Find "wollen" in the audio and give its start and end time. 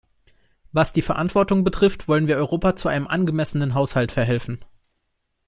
2.07-2.27